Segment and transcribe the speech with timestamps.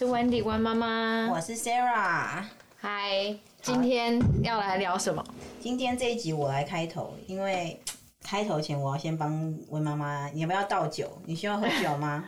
[0.00, 2.42] 是 Wendy 温妈妈，我是 Sarah。
[2.78, 5.22] 嗨，今天要来聊什么？
[5.60, 7.78] 今天这一集我来开头，因为
[8.22, 11.20] 开头前我要先帮温妈妈，你要不要倒酒？
[11.26, 12.24] 你需要喝酒吗？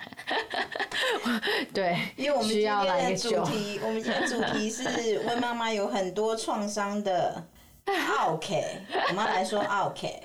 [1.72, 7.42] 对，因为我们今天的主题，我们今天的主题是温妈妈有很多创伤的
[8.20, 10.22] OK，，我们要来说 OK。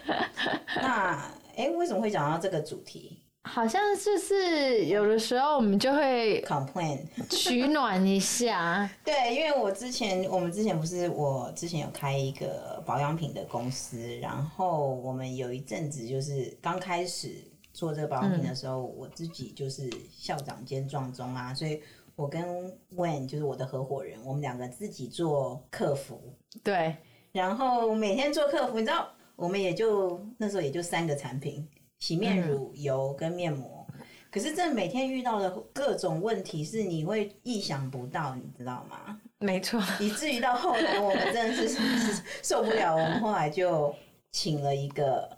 [0.82, 1.14] 那，
[1.56, 3.22] 哎、欸，为什么会讲到这个主题？
[3.48, 8.88] 好像就是有的时候我们就会 complain 取暖一下。
[9.04, 17.30] 对，因为我之前我们之前不是我之前有开一个保养品的公司，然后我们有一阵子就是刚开始
[17.74, 21.82] 做这个保养品的时候，嗯、我自己就是校长兼撞钟啊，所以
[22.16, 26.22] 我跟 Wen 就是我的合伙人，我们两个自己做客服。
[26.64, 26.96] 对，
[27.32, 31.68] 然后每天做客服，你知道，我们也就那时候也就三个产品。
[32.00, 34.00] 洗面乳、油跟面膜，嗯、
[34.32, 39.20] 可是这每天遇到的各种问题是你会意想不到，你知道吗？
[39.40, 43.94] 没错，以至于到后来我们真的是受不了，我们后来就
[44.32, 45.30] 请了一个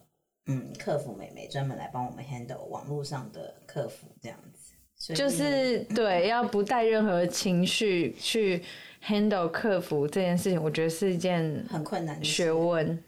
[0.48, 4.74] 嗯客服妹妹，专门来帮我们 handle 网络上的客服这样子。
[5.14, 8.62] 就是对，要不带任何情绪去
[9.06, 13.02] handle 客服这件事情，我觉得是一件很困难的学问。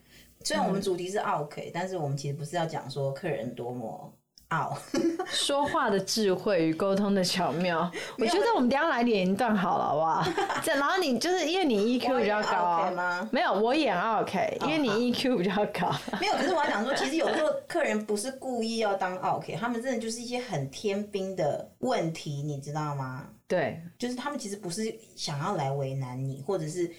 [0.43, 4.13] 虽然我们主题是奥客，但是我们其实不是要讲说客人多么
[4.49, 4.77] 奥，
[5.31, 7.89] 说话的智慧与沟通的巧妙。
[8.19, 10.23] 我觉得我们等下来演一段好了，好不好？
[10.61, 13.29] 这然后你就是因为你 EQ 比较高吗？
[13.31, 15.89] 没有，我演奥客，因为你 EQ 比较高。
[16.19, 23.27] 没有，可是我要讲说，其实有时候客人不是故意要当 OK，，他们真的就是一些很天兵的问题，你知道吗？
[23.47, 26.91] 对，就是他们其实不是想要来为难你，或者是。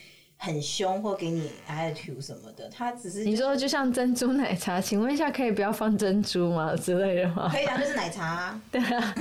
[0.45, 7.49] 很凶或给你 attitude 什么的，他只是、就是、你说就像珍珠奶茶，请问一下可以不要放珍珠吗之类的吗？
[7.49, 8.61] 可以啊，就是奶茶、啊。
[8.73, 9.15] 对啊，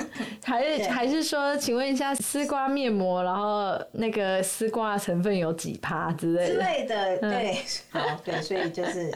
[0.44, 6.54] 还是对还是说，请问一下丝瓜面膜，然后那个丝瓜成分有几趴之类的？
[6.54, 7.58] 之类的，对，
[7.92, 9.14] 嗯、好，对，所以就是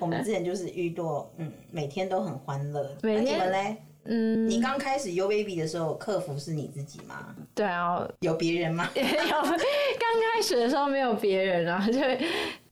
[0.00, 3.76] 我们之前就是遇到，嗯，每天都很欢乐，每天、嘞？
[4.08, 7.34] 嗯，你刚开始 U Baby 的时候，客服是你自己吗？
[7.54, 8.88] 对啊，有别人吗？
[8.96, 11.86] 有，刚开始的时候没有别人啊。
[11.86, 12.00] 就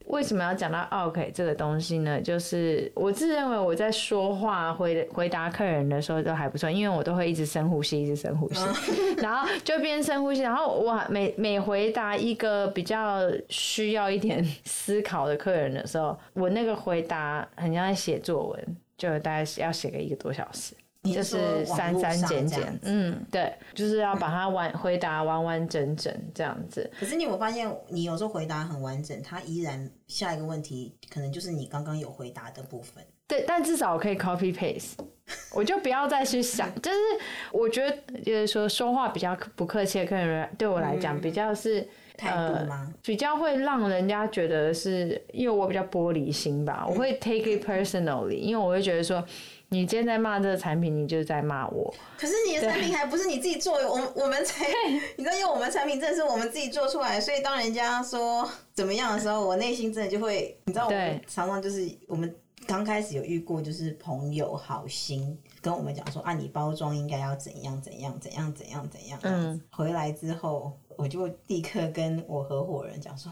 [0.07, 2.19] 为什么要讲到 OK 这个东西呢？
[2.21, 8.65] 就是我自认为我在说话回回答客人的时候都还不错，因为我都会一直深呼吸，一直深呼吸，
[9.21, 20.73] 然后就边深呼吸，然后我每每回答一个比较需要一点思考的客人的时候，我那个回答很像在写作文，就大概要写个一个多小时。
[21.13, 26.89] 就是删删减减，嗯，对，就是要把它完回答完完整整这样子。
[26.99, 33.03] 可是你有没有发现，你有时候回答很完整，他依然下一个问题可能就是你刚刚有回答的部分。
[33.27, 34.93] 对，但至少我可以 copy paste，
[35.53, 36.73] 我就不要再去想。
[36.81, 36.97] 就是
[37.51, 41.85] 我觉得，就是说说话比较不客气的客人，对我来讲比较是
[42.15, 42.93] 态度吗？
[43.03, 49.23] 比较会让人家觉得是因为我比较玻璃心吧，我会 take it personally，因为我会觉得说。
[49.69, 51.93] 你今天在骂这个产品，你就是在骂我。
[52.17, 54.65] 可是你的产品还不是你自己做，对我我们才，
[55.17, 62.33] 你知道，因为我们产品真的是我们自己做出来，所以当人家说怎么样的时候，我内心真的就会，你知道，我们常常就是我们
[62.65, 69.19] 刚开始有遇过，就是朋友好心跟我们讲说啊，你包装应该要怎样怎样怎样怎样怎样。
[69.23, 73.29] 嗯，回来之后我就立刻跟我合伙人讲说。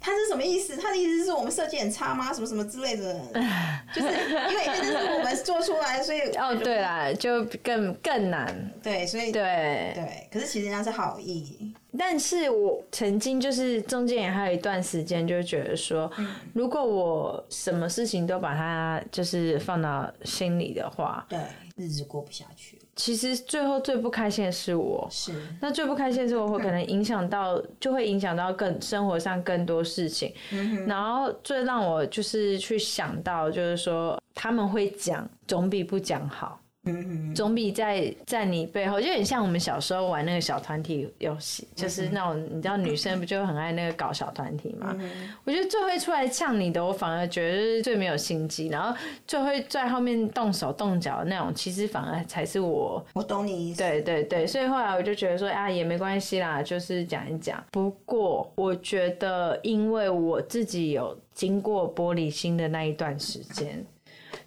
[0.00, 0.76] 他是什么意思？
[0.76, 2.32] 他的意思是我们设计很差吗？
[2.32, 3.14] 什么什么之类的？
[3.94, 8.70] 就是因为这是我们做出来，所以哦，对啦，就更更难。
[8.82, 10.28] 对，所以对对。
[10.32, 11.74] 可是其实人家是好意。
[11.98, 21.38] 但是我曾经就是中间也还有一段时间，就觉得说，嗯、如果我什么事情都把它就是放到心里的话，对，
[21.76, 22.79] 日子过不下去。
[23.00, 30.34] 其实最后最不开心的是我，是那最不开心的是我会可能影响到，嗯、就会影响到更生活上更多事情。
[30.52, 36.59] 嗯、然后最让我就是去想到，就是说他们会讲，总比不讲好。
[36.84, 44.96] 嗯，总比在在你背后，就很像我们小时候玩那个小团体游戏，就是那种你知道女生不就很爱那个搞小团体嘛？
[45.44, 53.04] 我觉得最会出来呛你的，我反而觉得是最没有心机，然后最会在后面动手动脚的那种，其实反而才是我。
[53.12, 53.80] 我懂你意思。
[53.80, 57.62] 对对对，所以后来我就觉得说啊，也没关系啦，就是讲一讲。
[57.70, 63.84] 不过我觉得，因为我自己有经过玻璃心的那一段时间。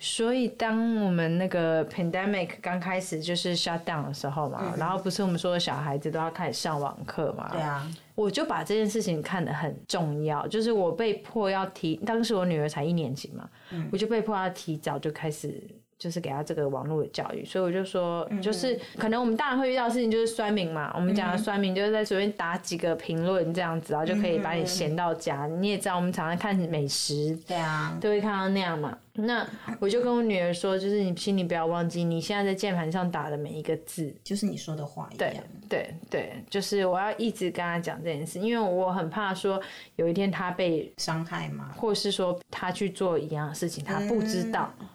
[0.06, 7.48] 所以，当我们那个 pandemic 刚开始就是 shut down 的时候嘛，嗯、然后不是我们说的小孩子都要开始上网课嘛？
[7.54, 15.64] 对啊，我就把这件事情看得很重要，就是我被迫要提，当时我女儿才一年级嘛，嗯、我就被迫要提早就开始。
[16.04, 20.92] 就是给他这个网络的教育，所以我就说，就是可能我们当然会遇到的事情，就是酸民嘛。
[20.94, 25.48] 我们讲的酸民就是在随便打几个评论这样子，然后就可以把你闲到家。
[25.48, 28.98] 你也知道，我们常常看美食，对啊，都会看到那样嘛。
[29.16, 29.48] 那
[29.80, 35.32] 我就跟我女儿说，就是你心里不要忘记，你现在在键盘上打的每一个字，就是你说的话一样。
[35.32, 35.40] 对
[35.70, 39.62] 对对，就是我要一直跟她讲这件事，因为我很怕说
[39.96, 44.74] 有一天她被伤害嘛，或是说她去做一样的事情，她不知道。
[44.80, 44.88] 嗯，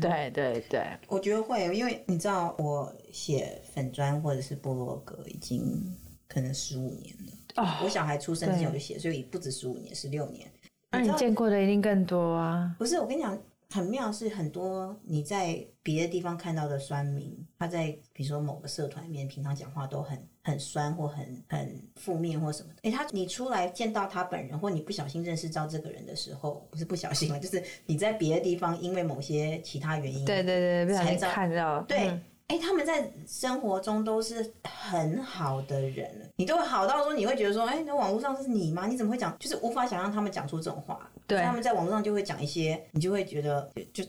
[0.00, 5.96] 对对对，我觉得会，因为你知道，我写粉砖或者是部落格已经
[6.28, 7.62] 可能十五年了。
[7.62, 10.50] 哦，我小孩出生之前我就写，所以不止十五年，十六年。
[10.90, 12.74] 那你见过的一定更多啊？
[12.78, 13.38] 不是，我跟你讲。
[13.72, 22.80] 很妙是很多你在别的地方看到的酸民，他在比如说某个社团里面，平常讲话都很很酸或很很负面或什么的。
[22.82, 32.08] 哎、欸，他你出来见到他本人，或你不小心认识到这个人的时候，不是不小心了，就是你在别的地方因为某些其他原因，对对对，不小心看到，对。
[32.08, 38.86] 嗯哎、欸，他们在生活中都是很好的人，你都会好到说，你会觉得说，哎、欸，那网络上是你吗？
[38.86, 39.34] 你怎么会讲？
[39.38, 41.10] 就是无法想象他们讲出这种话。
[41.36, 44.04] 对，他们在网络上就会讲一些，你就会觉得就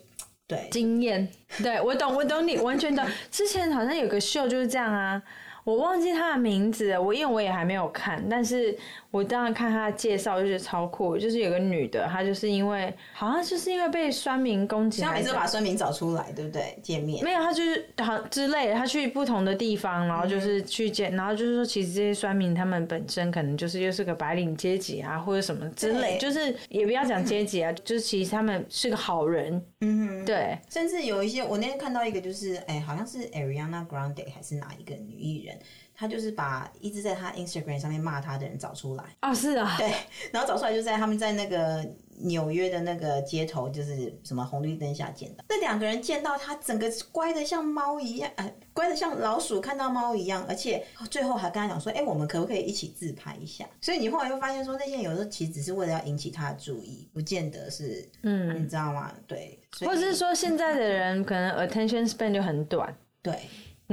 [0.48, 1.28] 对经验。
[1.62, 3.06] 对，我懂，我懂你，完全懂。
[3.32, 5.22] 之前好像有个秀就是这样啊。
[5.64, 8.78] 我忘记他的名字了，我因为我也还没有看，但是
[9.14, 11.16] 我当然看他的介绍，就觉得超酷。
[11.16, 16.76] 就是有个女的，她就是因为好像就是因为被酸民攻击，她每次把酸民找出来，对不对？
[16.82, 30.58] 见面没有，她就是好之类的，她去不同的地方，然后就是去见，嗯、然后就是说，其实这些酸民他们本身可能就是又是个白领阶级啊，或者什么之类，就是也不要讲阶级啊，嗯、就是其实他们是个好人，嗯哼，对。
[30.72, 35.56] 甚至有一些，我那天看到一个，就是哎，好像是 Ariana Grande 还是哪一个女艺人。
[36.04, 39.90] 他就是把一直在他 Instagram 上面骂他的人找出来啊，是啊， 对，
[40.34, 41.82] 然后找出来就在他们在那个
[42.18, 53.66] 纽约的那个街头，就是什么红绿灯下见到那两个人，见到他整个乖的像猫一样，呃，乖的像老鼠看到猫一样，而且最后还跟他讲说，哎、欸，我们可不可以一起自拍一下？
[53.80, 59.10] 所以你后来又发现说，那些人有时候其实只是为了要引起他的注意，不见得是，嗯，你知道吗？
[59.26, 63.40] 对，或者是说现在的人可能 attention span 就很短，对。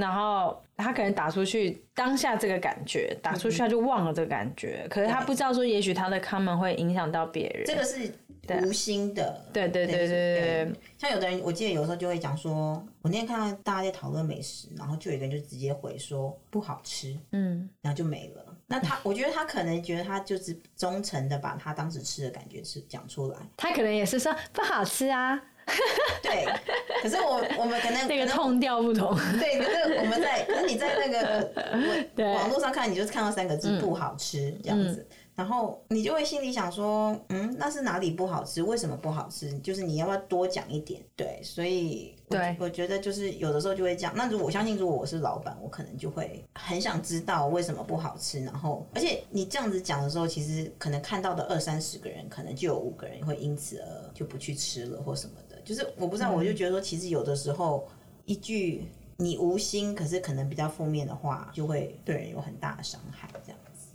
[0.00, 4.81] 然后他可能打出去当下这个感觉，打出去他就忘了这个感觉。
[4.85, 7.64] 嗯、可是他不知道说，也许他的 comment 会影响到别人。
[7.64, 8.12] 这个是
[8.64, 9.44] 无心的。
[9.52, 10.73] 对对对对对，对。
[10.99, 18.44] 像有的人，我记得有时候就会讲说，我那天看到大家在讨论美食，然后就有一个人就直接回说不好吃，嗯，然后就没了。
[18.67, 23.37] 那他，我觉得他可能觉得他就是忠诚的把他当时吃的感觉是讲出来。
[23.56, 25.41] 他可能也是说不好吃啊。
[26.22, 26.46] 对，
[27.02, 29.16] 可是我我们可能那个痛调不同。
[29.38, 31.52] 对，可是我们在，可是你在那个
[32.34, 38.62] 网络上看，你就是看到三个字不好吃这样子，然后你就会心里想说，嗯，那是哪里不好吃？
[38.62, 39.52] 为什么不好吃？
[39.60, 41.00] 就是你要不要多讲一点？
[41.16, 42.14] 对，所以。
[42.30, 44.12] 对，我觉得就是有的时候就会这样。
[44.14, 48.44] 那如果我相信，如果我是老板，我可能就会很想知道为什么不好吃。
[48.44, 55.50] 然后，而且你这样子讲的时候，其实可能看到的二三十个人，可能就有五个人会因此而就不去吃了或什么的。
[55.70, 57.88] 就是我不知道，我就觉得说，其实有的时候
[58.25, 58.82] 一句
[59.19, 63.28] 你无心，可是可能比较负面的话，就会对人有很大的伤害。
[63.46, 63.87] 这样子。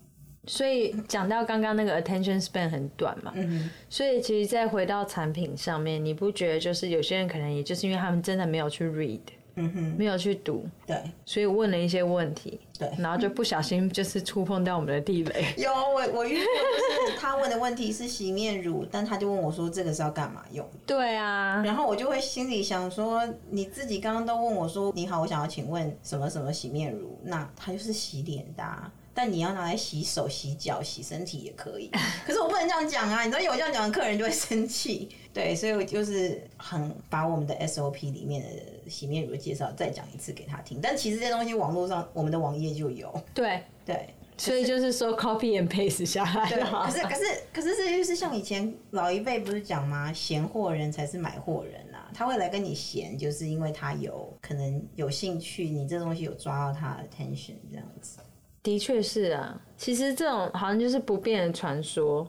[0.48, 9.20] 所以讲到刚刚那个 attention span 很短嘛，嗯，所以其实再回到产品上面，你不觉得就是有些人可能也就是因为他们真的没有去 read，
[9.56, 15.54] 嗯哼，没有去读，对，所以问了一些问题，对，然后就不小心就是触碰到我们的地雷。
[15.58, 20.68] 有我我遇过，就是他问的问题是洗面乳，但他就问我说这个是要干嘛用？
[20.86, 28.92] 对啊，然后我就会心里想说，你自己刚刚都问我说你好，我想要请问什么什么洗面乳，那它就是洗脸的啊。
[29.16, 31.90] 但你要拿来洗手、洗脚、洗身体也可以，
[32.28, 33.24] 可是我不能这样讲啊！
[33.24, 35.10] 你知道，有这样讲的客人就会生气。
[35.34, 40.80] 对，所以我就是很把我们的 SOP 里面的洗面乳的介绍再讲一次给他听。
[40.82, 43.10] 但其实这些东西网络上我们的网页就有。
[43.34, 46.50] 对对，所以就是说 copy and paste 下来。
[46.50, 50.12] 对，可是可是可是这就是像以前老一辈不是讲吗？
[50.12, 52.12] 闲货人才是买货人啊！
[52.14, 58.20] 他会来跟你闲，就是因为他有可能有兴趣，你这东西有抓到他的 attention 这样子。
[58.66, 62.28] 的确是啊，其实这种好像就是不变的传说，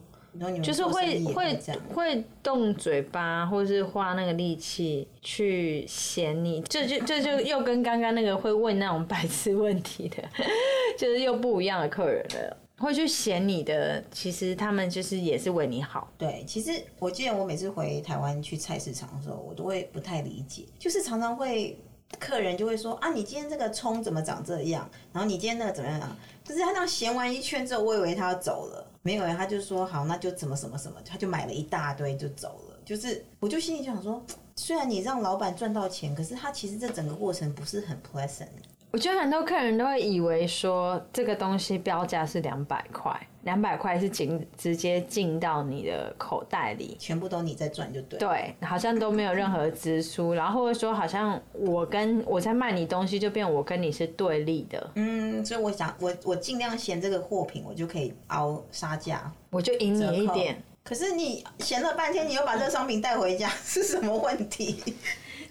[0.62, 1.58] 就是会会
[1.94, 10.22] 会动嘴巴，或是花那个力气去嫌你，这就这就又跟刚刚那个会问那种白痴问题的，
[10.98, 16.12] 就是又不一样的客人了，会去嫌你的，其实他们就是也是为你好。
[16.18, 21.78] 对，其实我记得我每次回台湾去菜市场的时候，我都会不太理解，就是常常会。
[22.18, 24.88] 客人就会说啊，你今天这个葱怎么长这样？
[25.12, 26.16] 然后你今天那个怎么样？
[26.44, 32.76] 就是他那样闲完一圈之后，我以为他要走了，没有，他就说好，那就怎么什么什么，他就买了一大堆就走了。
[32.84, 34.22] 就是我就心里就想说，
[34.54, 38.46] 虽然你让老板赚到钱，可是他其实这整个过程不是很 pleasant。
[38.96, 48.18] 我觉得很多客人都会以为说这个东西标价是两百块，两百块是进直接进到你的口袋里，全部都你在赚就对。
[48.18, 54.90] 对，好像都没有任何支出，然后或者说好像我跟我在卖你东西，就变我跟你是对立的。
[54.94, 60.56] 嗯，所以我想我我尽量嫌这个货品，我就可以凹杀价，我就赢你一点。
[60.82, 64.82] 可是你嫌了半天，你又把这个商品带回家， 是什么问题？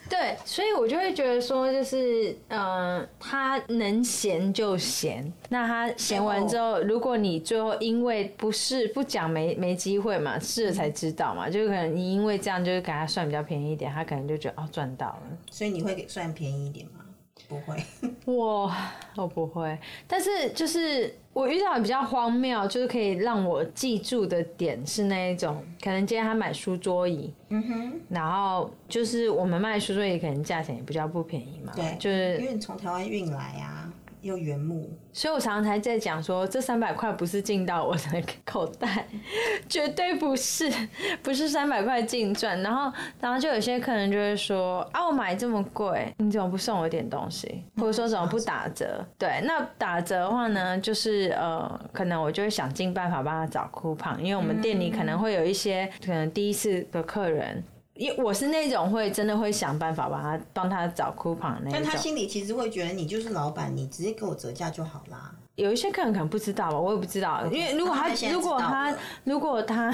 [0.09, 5.31] 对，所以我就会觉得说，就是，嗯、呃，他能闲就闲。
[5.49, 15.21] 那他闲完之后，如果你最后因为不是不讲没没机会嘛，试了才知道嘛，就可能你因为这样就是给他算比较便宜一点，他可能就觉得哦赚到了。
[15.49, 17.04] 所以你会给算便宜一点吗？
[17.47, 17.75] 不会，
[18.25, 18.71] 我
[19.15, 33.91] 我不会，但是就是我遇到比较荒谬，就是可以让我记住的点是那一种，可能今天他买书桌椅，嗯哼，然后就是我们卖书桌椅，可能价钱也比较不便宜嘛，对，就是因为你从台湾运来啊。
[34.25, 39.07] 又原木，所以我常常才在讲说，这三百块不是进到我的口袋，
[39.69, 40.67] 绝对不是，
[41.21, 42.59] 不是三百块净赚。
[42.63, 42.91] 然后，
[43.21, 49.05] 然后就有些客人就会说啊，我买这么贵，你怎么不送我一点东西， 或者说怎么不打折？
[49.19, 57.63] 对，那打折的话呢，就是呃，可能我就会想尽办法帮他找 coupon，因为我们店里可能会有一些可能第一次的客人。
[57.95, 65.33] 因为我是那种会真的会想办法帮他帮他找 coupon 那种，但他心里其实会觉得你就是老板，你直接给我折价就好啦。
[65.55, 68.93] 有一些客人可能不知道吧，我也不知道，因为如果他如果他
[69.23, 69.93] 如果他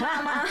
[0.00, 0.44] 妈妈，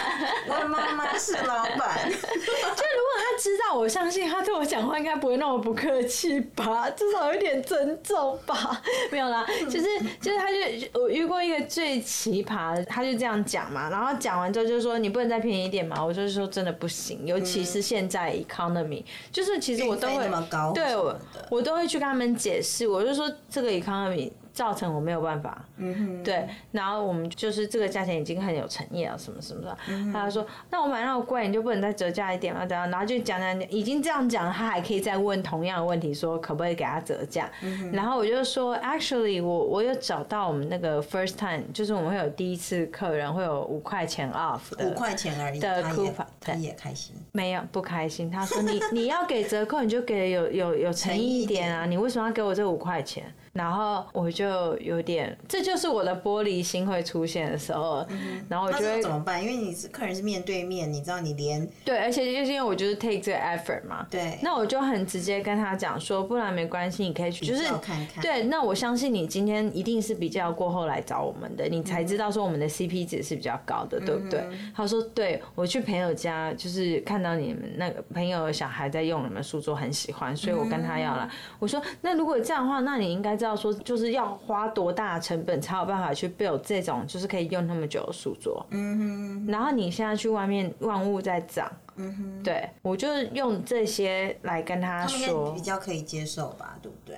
[0.48, 8.82] 我妈妈是老板， 就如果他知道，我相信他对我讲话应该不会那么不客气吧，至少有一点尊重吧。
[9.12, 9.86] 没有啦，就是
[10.20, 10.58] 就是他就
[11.00, 20.28] 我遇过一个最奇葩的，他就这样讲嘛，然后讲完之后就说你不能再便宜一点嘛，我就是说真的不行，尤其是现在 economy，就是其实我都会
[20.74, 21.16] 对我
[21.52, 24.32] 我都会去跟他们解释，我就说这个 economy。
[24.58, 29.78] 造成我没有办法，嗯哼，对，然后我们就是这个价钱已经很有诚意了，什么什么的。
[29.88, 37.48] 嗯、他说：“那我买那么贵，你就不能再折价一点吗？”这样，然后就讲讲讲，已经这样讲，他还可以再问同样的问题，说可不可以给他折价？
[37.62, 47.16] 嗯、然后我就说：“Actually，我我有找到我们那个 first time，就是我们会有第一次客人会有五块钱 off 的，五块钱而已的 coupon，他也开心。
[47.32, 53.24] 没有不开心，他说你：“你 你要给折扣，你就给有有有诚意一点啊，你为什么要给我这五块钱？”
[53.58, 58.06] 然后我就有点，这就是我的玻璃心会出现的时候。
[58.10, 59.42] 嗯、然后我觉得怎么办？
[59.44, 64.06] 因为你是客人是面对面，你知道你连对，而且就是因为我就是 take 这个 effort 嘛。
[64.12, 64.38] 对。
[64.44, 68.22] 那我就很直接跟他讲说，不然没关系，你可以去就是看看。
[68.22, 74.48] 对，那我相信你今天一定是比较过后来找我们的，你才知道说我们的 CP 值是比较高的，嗯、对不对？
[74.76, 81.26] 他说对，我去朋友家就是看到你们那个朋友的小孩在用你们书桌，很喜欢，所以我跟他要了。
[81.26, 83.47] 嗯、我说那如果这样的话，那你应该知道。
[83.48, 88.66] 要说就是要花多大的成本才有办法去 build 这种就是可以用那么久的书桌。
[88.72, 89.48] 嗯哼。
[89.48, 91.72] 然后你现在去外面万物在涨。
[91.96, 92.44] 嗯哼。
[92.44, 97.18] 对，我就用这些来跟他说，比较可以接受吧，对不对？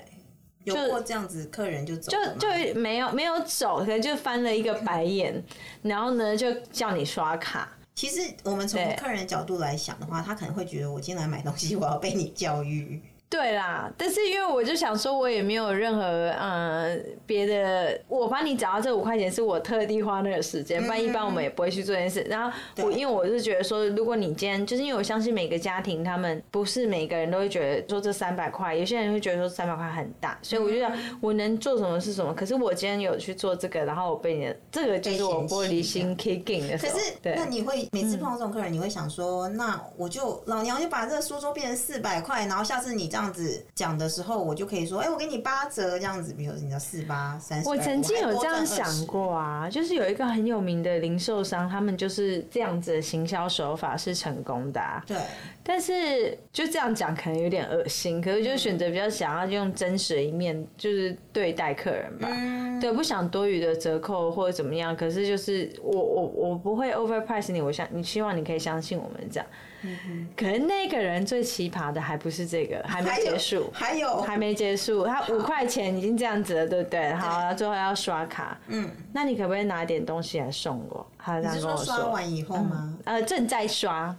[0.66, 5.44] 有过这样子客人就走，就就没有没有走，可能就翻了一个白眼，
[5.82, 7.68] 然后呢就叫你刷卡。
[7.96, 13.02] 其实我们从客人的角度来想的话，他可能会觉得我今天来买东西，我要被你教育。
[13.30, 22.22] 对啦，但是因为我就想说，我也没有任何呃别的，我帮你找到这五块钱是我特地花那个时间，不然一般我们也不会去做这件事。
[22.24, 32.34] 然后我因为我是觉得说，如果你今天就是因为我相信每个家庭他们不是每个人都会觉得说这三百块，有些人会觉得说三百块很大，所以我就想我能做什么是什么。
[32.34, 36.94] 可是我今天有去做这个，然后我被你的这个就是我玻璃心 kicking 的时候。
[36.94, 43.19] 可是那你会每次碰到这种客人，你会想说，那我就老娘就把这个书桌变成四百块，然后下次你这样。
[43.20, 47.68] 这样子讲的时候，我就可以说，哎、欸，我给你八折这样子，比如说你的四八三十。
[47.68, 55.04] 我曾经有这样想过啊，就是有一个很有名的零售商，他们就是这样子的行销手法是成功的、啊。
[55.06, 55.18] 对。
[55.62, 62.28] 但是就这样讲可能有点恶心，可是就选择比较想要用真实的一面，就是对待客人吧。
[62.32, 64.96] 嗯、对，不想多余的折扣或者怎么样。
[64.96, 69.46] 可是就是我我我不会 overprice 你，我想你希望你可以相信我们这样。
[69.82, 77.14] 嗯、可能那个人最奇葩的还不是这个， 还没结束，还有，还，没结束，他五块钱已经这样子了，对不对？
[77.14, 81.06] 好，对最后要刷卡，嗯，那你可不可以拿点东西来送我？
[81.18, 81.96] 他这样跟我说，你是说。
[81.96, 82.98] 刷完以后吗？
[83.06, 84.16] 嗯、呃，正在刷，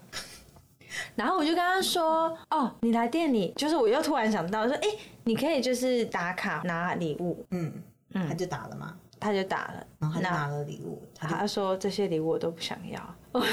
[1.15, 4.89] 然后我就跟他说，哦，你来店里，就是我又突然想到说，哎，
[5.25, 7.73] 你可以就是打卡拿礼物，嗯。
[8.13, 8.97] 嗯，他就打了吗？
[9.21, 12.99] 他就打了，然后拿了礼物，他，他说这些礼物我都不想要。
[13.39, 13.47] 我就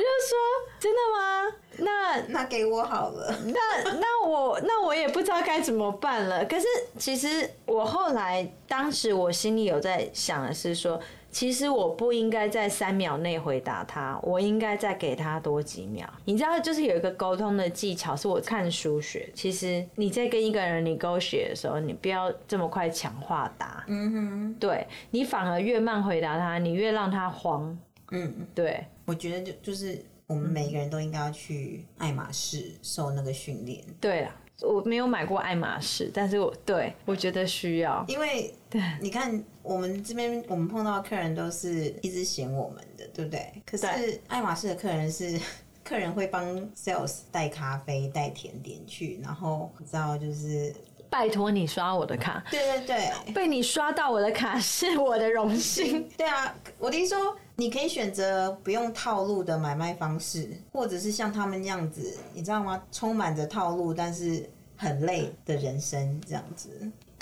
[0.00, 0.38] 说
[0.80, 1.52] 真的吗？
[1.78, 3.34] 那那给我好了。
[3.46, 6.44] 那那我那我也不知道该怎么办了。
[6.44, 6.66] 可是
[6.98, 11.00] 其实我后来当时我心里有在想的是说。
[11.34, 16.08] 其实我不应该在三秒内回答他，我应该再给他多几秒。
[16.24, 19.28] 你知道，就是有一个沟通的技巧，是我看书学。
[19.34, 23.84] 其实你在跟一个人 negotiate 的时候，你不要这么快强化答。
[23.88, 27.76] 嗯哼，对，你反而越慢回答他，你越让他慌。
[28.12, 33.82] 嗯，对，我觉得就就是我们每一个人都应该要去爱马仕受那个训练。
[34.00, 34.30] 对了。
[34.62, 43.50] 我没有买过爱马仕，但是我对我觉得需要，因为对，你看我们这边我们碰到的客人都是一直嫌我们的，对不对？
[43.66, 45.40] 可是爱马仕的客人是
[45.82, 50.72] 客人会帮 sales 带咖啡、带甜点去，然后你知道就是
[51.10, 56.08] 拜托你刷我的卡，对对对，被你刷到我的卡是我的荣幸。
[56.16, 57.36] 对啊，我听说。
[57.56, 62.82] 你可以选择不用套路的买卖方式，或者是像他们那样子，你知道吗？
[62.90, 66.68] 充满着套路，但是很累的人生这样子。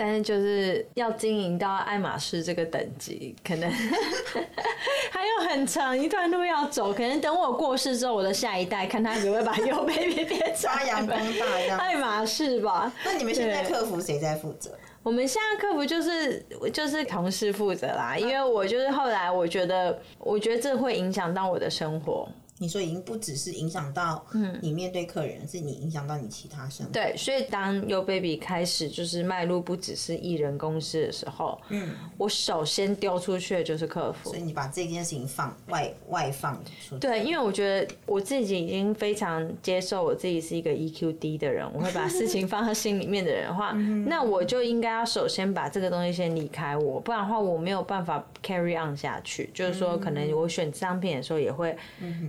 [0.04, 3.70] 但是就是要经营到爱马仕这个等级，可能
[5.12, 6.92] 还有很长一段路要走。
[6.92, 12.92] 可能等我过世之后，我的下一代看他会不会把 Yo Baby 变成发扬光大，爱马仕吧。
[13.04, 14.72] 那你们现在客服谁在负责？
[15.04, 22.28] 我们现在客服就是就是同事负责啦，因为我就是后来我觉得，我觉得这会影响到我的生活。
[22.62, 24.24] 你说已经不只是影响到
[24.60, 26.92] 你面对客人，嗯、是你影响到你其他生活。
[26.92, 34.30] 对，所以当 Yo Baby 开始就是迈入不只是艺人公司的时候，嗯，我首先丢出去的就是客服。
[34.30, 37.00] 所以你把这件事情放外外放出去。
[37.00, 43.72] 对，因为我觉得我自己已经非常接受我自己是一个 EQ 低的人，我会把事情放在心里面的人的话，
[44.06, 49.50] 那我就应该要首先把这个东西先离开我，不然的话我没有办法 carry on 下去。
[49.52, 51.76] 就是说，可能我选商品的时候也会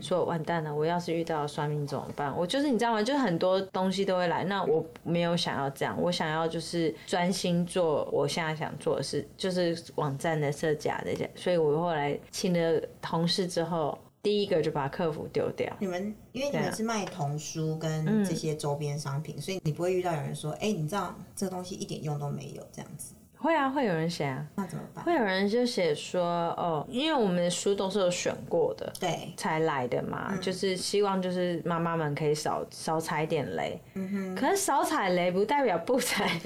[0.02, 0.23] 说。
[0.26, 0.74] 完蛋了！
[0.74, 2.36] 我要是遇到算命怎么办？
[2.38, 3.04] 我就是你知道吗？
[3.04, 4.44] 就是很多东西都会来。
[4.44, 11.30] 那我没有想要这样，我想要就是专心做我现在想做的事，就是网站的设计这些。
[11.36, 15.72] 所以我后来请了同事之后，第一个就把客服丢掉。
[15.80, 23.14] 你们因为你们是卖童书跟这些周边商品，所以你不会遇到有人说：“哎，你知道这个东西一点用都没有。”这样子。
[23.44, 25.04] 会啊，会有人写啊，那怎么办？
[25.04, 26.24] 会有人就写说，
[26.56, 36.40] 哦，因为我们的书都是有选过的，对，才来的嘛，嗯、就是希望就是妈妈们可以少少踩点雷，嗯哼，可是少踩雷不代表不踩，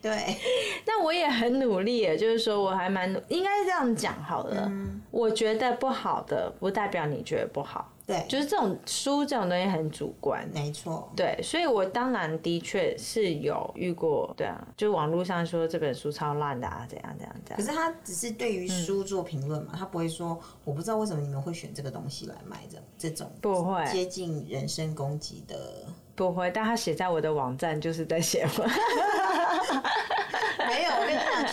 [0.00, 0.36] 对，
[0.86, 7.92] 那我也很努力，就是说我还蛮应该这样讲好了，嗯、我觉得不好的不代表你觉得不好。
[8.06, 11.12] 对，就是这种书这种东西很主观，没错。
[11.16, 17.58] 对，所以我当然的确是有遇过，对啊，就网络上说这本书超烂的啊，怎样怎样怎样。
[17.58, 26.48] 可是他只是对于书做评论嘛，嗯、他不会说我不知道为什么你们会选这个东西来卖这这种不会接近人身攻击的，不会。
[26.52, 28.66] 但他写在我的网站就是在写我。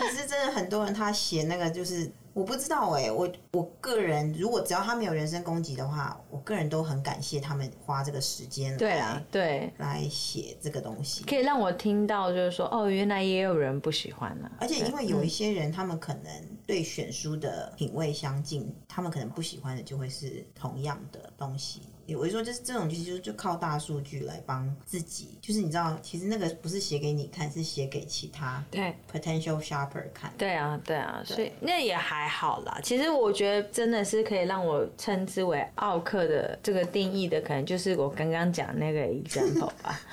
[0.03, 2.11] 没有，我跟你讲，其实真的很多人他写那个就是。
[2.35, 14.57] 我不知道哎、欸，我我个人如果只要他没有人身攻击的话，我个人都很感谢他们花这个时间，对啊，对，来写这个东西，可以让我听到就是说，哦，原来也有人不喜欢呢、啊。
[14.61, 16.31] 而且因为有一些人，他们可能
[16.65, 21.83] 对选书的品味相近，他们可能不喜欢的就会是同样的东西。
[22.09, 30.31] 我就说，就是这种其实就就靠大数据来帮自己，就是你知道，其实那个不是写给你看，是写给其他对 potential shopper 看。
[30.37, 32.77] 对啊，对啊，所以那也还好啦。
[32.83, 39.99] 其实我觉得真的是可以让我称之为奥客的这个定义的，可能就是我刚刚讲那个 example 吧。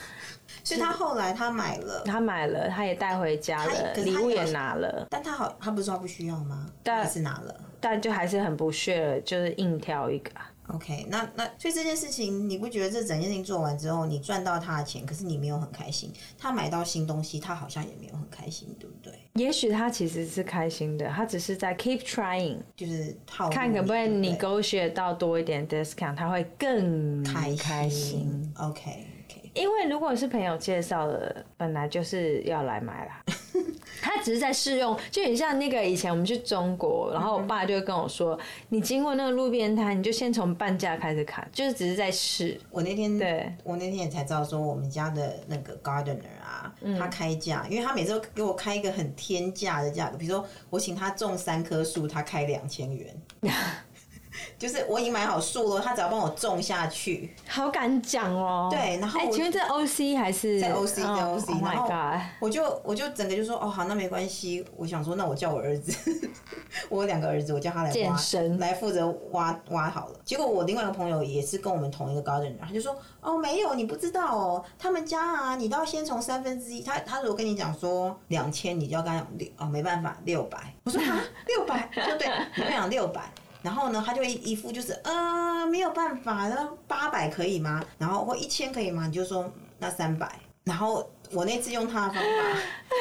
[0.62, 5.06] 所以他后来他买了，他买了，他也带回家了，礼物也拿了。
[5.10, 6.70] 但他好，他不是说他不需要吗？
[6.82, 10.30] 但还是拿了，但就还是很不屑，就是硬挑一个。
[10.74, 16.12] OK，那那所以这件事情，你不觉得这整件事情做完之后，你赚到他的钱，可是你没有很开心？
[16.38, 19.12] 他买到新东西，他好像也没有很开心，对不对？
[19.34, 23.16] 也许他其实是开心的，他只是在 keep trying，就是
[23.50, 28.52] 看可不可以 negotiate 到多一点 discount，他会更开开心。
[28.58, 29.06] OK，
[29.60, 33.22] 因为如果是朋友介绍的，本来就是要来买啦。
[34.02, 38.38] 他只是在试用，就很像那个以前我们去中国，然后我爸就会跟我说
[38.70, 53.14] ：“你经过那个路边摊，你就先从半价开始砍，就是只是在试。”我那天对，我那天也才知道说，我们家的那个 gardener 啊，他开价，因为他每次都给我开一个很天价的价格，比如说我请他种三棵树，他开两千元。
[54.58, 57.34] 就是我已经买好树了，他只要帮我种下去。
[57.48, 58.68] 好敢讲哦。
[58.70, 61.62] 对，然后我请问这 OC 还是在 OC 在 OC？
[61.62, 61.88] 然后
[62.40, 64.64] 我就我就整个就说哦好，那没关系。
[64.76, 66.30] 我想说，那我叫我儿子，
[66.88, 70.20] 我有两个儿子，我叫他来挖健身，来负责挖挖好了。
[70.24, 80.58] 结果我另外一个朋友也是跟我们同一个 gardener，他就说哦没有，你不知道哦，他们家啊，你都要先从三分之一，他他如果跟你讲说两千，你就要跟他讲六哦，没办法六百。
[80.84, 83.22] 我说啊六百， 就对，你会讲六百。
[83.62, 87.82] 然后呢，他就一一副就是呃没有办法，那八百可以吗？
[87.98, 89.06] 然后或一千可以吗？
[89.06, 90.30] 你就说那三百。
[90.62, 92.60] 然后我那次用他的方法，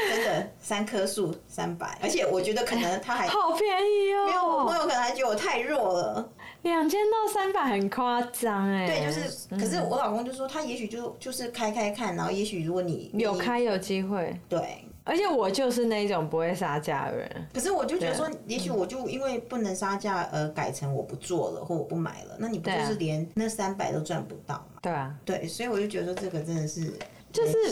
[0.10, 4.26] 真的三棵树三百，而且我觉得可能他还 好便宜哦。
[4.26, 6.30] 没有，我朋友可能还觉得我太弱了。
[6.62, 8.88] 两千到三百很夸张哎。
[8.88, 14.86] 对，就是，可是我老公就说他也许就就是开开看，然后也许如果你有开有机会，对。
[15.04, 24.80] 而且我就是那种不会杀价的人，可是我就觉得说，也许我就因为不能杀价而改成我不做了或我不买了，那你不就是连那三百都赚不到吗？
[24.82, 26.94] 对啊，对，所以我就觉得说这个真的是
[27.32, 27.72] 就是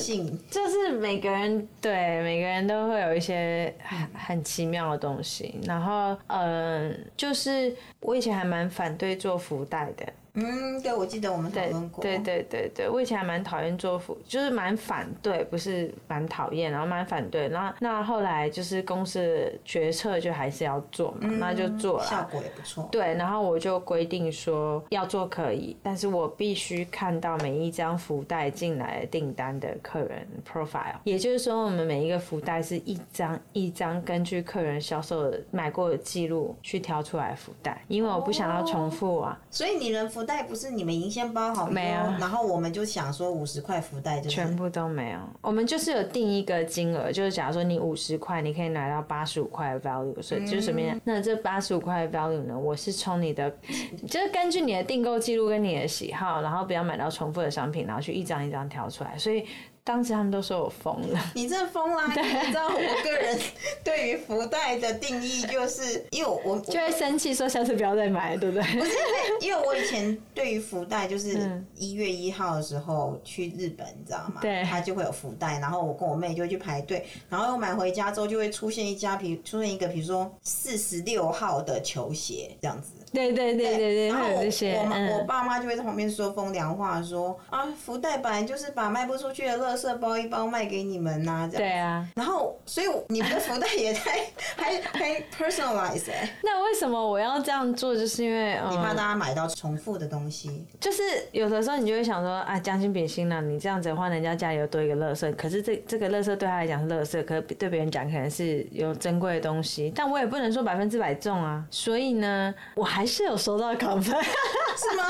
[0.50, 10.06] 就是每个人对每个人都会有一些很很奇妙的东西，然后嗯，就是我以前还蛮反对做福袋的。
[10.40, 12.00] 嗯，对，我记得我们讨论过。
[12.04, 17.48] 对对对对，我以前还蛮讨厌做福，就是蛮反对，不是蛮讨厌，然后蛮反对。
[17.50, 22.88] 然后那后来就是公司的决策就还是要做嘛，嗯、那就做了，效果也不错。
[22.92, 39.36] 对，然后我就规定说要做可以，但是我必须看到每一张福袋进来的订单的客人 profile，也就是说我们每一个福袋是一张一张根据客人销售的买过的记录去挑出来福袋，因为我不想要重复啊。
[39.42, 40.27] 哦、所以你人福。
[40.28, 41.98] 袋不是你们已经先包好没有？
[42.20, 45.20] 然后我们就想说五十块福袋就全部都没有。
[45.42, 51.00] 我们就是有定一个金额，就是假如说你五十块，你可以拿到八十五块的 value，所以就什么样？
[51.06, 52.60] 那这八十五块的 value 呢？
[52.60, 53.50] 我是从你的，
[54.06, 59.46] 就是根据你的订购记录跟你的喜好，然后不要买到重复的商品，然后去一张一张挑出来，所以。
[59.88, 62.04] 当时他们都说我疯了，你这疯啦！
[62.14, 63.40] 你知道我个人
[63.86, 68.64] 对于福袋的定义，就是因为我，我就会生气，说下次不要再买，对不对？
[68.78, 74.42] 不是因为，因为我以前对于福袋，就是一月一号的时候去日本，你知道吗？
[74.42, 82.92] 对，他就会有福袋，然后我跟我妹就会去排队，然后我买回家之后就会出现一家，比出现一个，比如说四十六号的球鞋这样子。
[83.14, 91.70] 对对对对对，然后我我，我爸妈就会在旁边说风凉话说，说啊福袋本来就是把卖不出去的垃圾包一包卖给你们呐、啊，这样。
[91.70, 92.08] 对啊。
[92.16, 94.20] 然后所以你们的福袋也太
[94.58, 96.30] 还还 personalize 哎。
[96.44, 97.96] 那为什么我要这样做？
[97.96, 100.66] 就是因为你怕大家买到重复的东西。
[100.80, 111.66] 就是有的时候你就会想说啊将心比心了，你这样子的话，人家家里又多一个垃圾，可是这这个垃圾对他来讲是垃圾，可是对别人讲可能是有珍贵的东西，但我也不能说百分之百中啊。
[111.72, 113.08] 所以呢，我还。
[113.08, 114.22] 是有收到 complaint
[114.76, 115.06] 是吗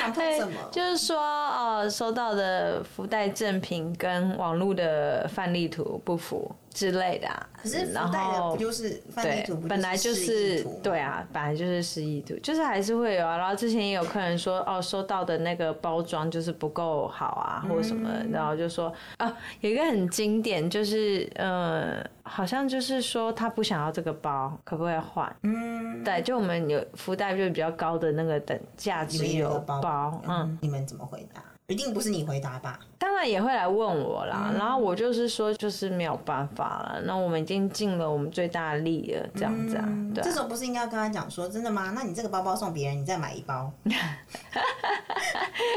[0.00, 0.54] ？complaint 什么？
[0.70, 6.50] 就是说，哦，收到的福袋赠品跟网络的范例图不符。
[6.74, 9.54] 之类的啊，可是福袋的不就是范例图？
[9.68, 13.36] 本来就是对啊，本来就是示意图，就是还是会有啊。
[13.36, 25.36] 然后之前也有客人说，哦，收到的那个包装就是不够好啊，或者什么，然后就说啊，有一个很经典，就是呃，好像就是说他不想要这个包，可不可以换？
[25.42, 31.42] 嗯，对，就我们有福袋就比较高的那个等价值有包，嗯，你们怎么回答？
[31.66, 32.80] 一定不是你回答吧？
[33.02, 37.02] 当然也会来问我啦，嗯、然后我就是说，就是没有办法了。
[37.04, 39.82] 那我们已经尽了我们最大的力了，这样子啊。
[39.84, 41.90] 嗯、对啊，这时候不是应该要跟他讲说，真的吗？
[41.96, 43.72] 那你这个包包送别人，你再买一包。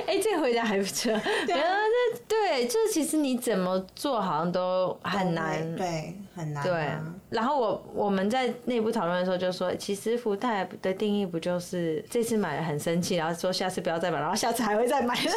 [0.05, 1.11] 哎、欸，这个回答还不错。
[1.47, 1.75] 对啊，
[2.13, 5.75] 这对，就是其实你怎么做好像都很难。
[5.75, 6.15] 对。
[6.35, 6.61] 很难。
[6.65, 6.89] 对，
[7.29, 15.15] 然后我我们在内部讨论的时候就说，其实福袋的定义不就是这次买了很生气，然后说下次不要再买，然后下次还会再买。
[15.15, 15.33] 是啊，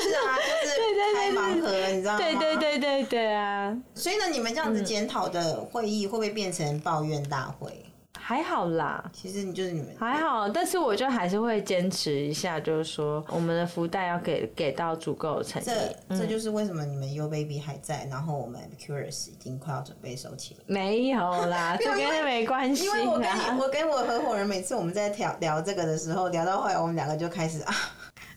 [0.61, 0.77] 就是
[1.15, 2.19] 开盲盒，你知道吗？
[2.19, 3.77] 对对对对对啊！
[3.95, 7.85] 所以呢，你们这样子检讨的会议会不会变成抱怨大会？
[8.21, 15.65] 还好啦，其实你就是你们还好，但是我就还是会坚持一下，就是说我们的福袋要给给到足够的诚意。
[15.65, 15.73] 这、
[16.09, 20.61] 嗯、这就是为什么你们 U Baby 还在，然后我们 Curious 已经快要准备收起了。
[20.67, 22.85] 没有啦， 这跟没关系。
[22.85, 27.75] 因为我跟你，我跟我合伙人每次我们在聊聊这个的时候，聊到后来我们两个就开始啊。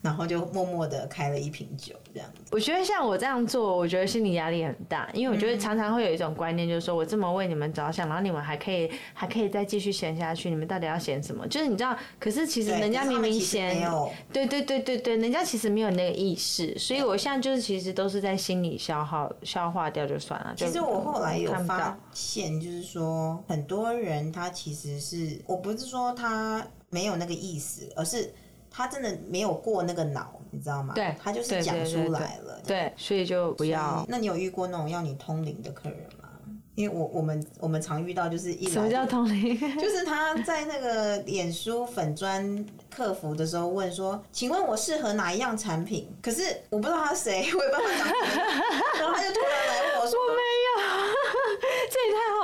[0.02, 2.42] 然后就默默的开了一瓶酒，这样子。
[2.52, 11.48] 我觉得像我这样做，我觉得心理压力很大，因为我觉得常常会有一种观念，就是说我这么为你们着想，然后你们还可以还可以再继续闲下去，你们到底要闲什么？
[11.48, 13.88] 就是你知道，可是其实人家明明闲，
[14.34, 20.52] 对对对对对，人家其实没有那个意识，所以我现在就是其实都是在心里消耗消化掉就算了。
[20.58, 28.34] 其实我后来有发现，就是说很多人他其实是，我不是说他没有那个意思，而是。
[28.72, 30.94] 他真的没有过那个脑，你知道吗？
[30.96, 32.60] 对，他就是讲出来了。
[32.66, 34.04] 对，对，对，对，所以就不要。
[34.08, 36.30] 那你有遇过那种要你通灵的客人吗？
[36.76, 39.60] 因为我我们我们常遇到就是一什么叫通灵？
[39.78, 46.10] 就是他在那个脸书粉砖客服的时候问说，请问我适合哪一样产品？
[46.22, 48.44] 可是我不知道他谁，我也不知道他讲什么，
[49.00, 50.34] 然后他就突然来问我说，我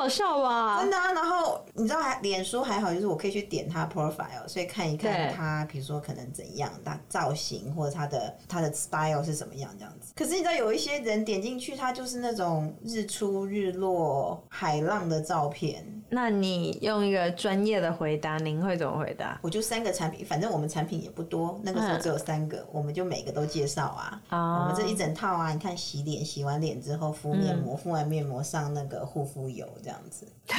[0.08, 0.80] 好笑吧？
[0.82, 1.12] 真的啊。
[1.14, 10.14] 然后你知道还脸书还好，就是我可以去点他 profile，所以看一看他，比如说可能怎样，他造型或者他的他的 style 是什么样这样子。
[10.16, 14.44] 可是你知道有一些人点进去，他就是那种日出日落。
[14.50, 19.40] 海浪的照片，那你用一个专业的回答，您会怎么回答？
[19.42, 24.22] 我就三个产品，反正我们产品也不多，那个时候只有三个，嗯、我们就每个都介绍啊。
[24.30, 30.28] 哦、我们这一整套啊，你看洗脸，洗完脸之后敷面膜，敷、嗯、完面膜上那个护肤油，这样子。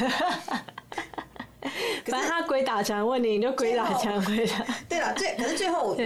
[2.05, 4.65] 反正他鬼打墙问你，你就鬼打墙回答。
[4.87, 5.95] 对了，最可是最后我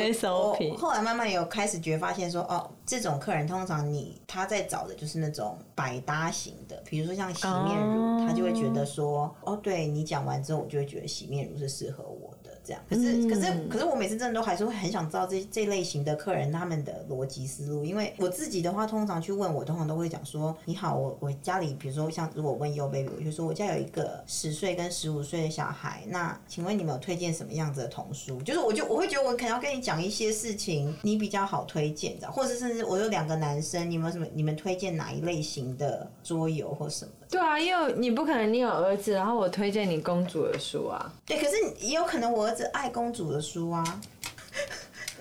[0.71, 12.22] 我后来慢慢有开始觉发现说，哦，这种客人通常你他在找的就是那种百搭型的，比如说像洗面乳，哦、他就会觉得说，哦，对你讲完之后，我就会觉得洗面乳是适合我的。
[12.63, 28.41] 这样，可是、嗯、可是可是我每次真的都还是会很想知道这这类型的客人他们的逻辑思路，因为我自己的话，通常去问我，通常都会讲说：你好，我我家里，比如说像如果问 Yo Baby，我就说我家有一个十岁跟十五岁的小孩，那请问你们有推荐什么样子的童书？
[28.41, 37.11] 就是我就我会觉得我可能要跟你讲一些事情，你比较好推荐的，或者甚至我有两个男生，你们什么你们推荐哪一类型的桌游或什么？
[37.29, 41.11] 对啊，因为你不可能你有儿子，然后我推荐你公主的书啊。
[41.25, 43.83] 对，可是也有可能我儿子爱公主的书啊。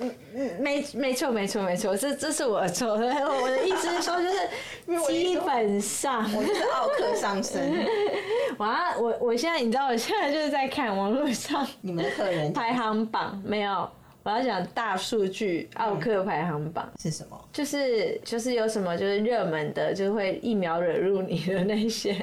[0.01, 3.07] 嗯嗯，没没错没错没错，这这是我错的。
[3.07, 7.87] 我的意思是说，就是 基本上我就是奥克上身。
[8.59, 13.89] 哇，我我现在你知道，我现在就是在看网络上你们的客人排行榜，没有。
[14.25, 17.49] 我要讲大数据奥克排行榜是什么？
[17.53, 22.15] 就是就是有什么就是热门的，就会一秒惹怒你的那些。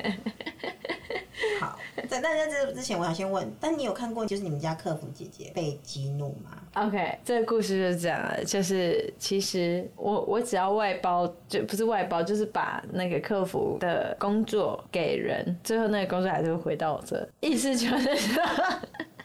[1.59, 18.43] 好，在但在这之前，我想先问，但你有看过就是你们家客服姐姐被激怒吗？OK，这个故事就是这样，就是其实我我只要外包，就不是外包，就是把那个客服的工作给人，最后那个工作还是会回到我这，意思就是说。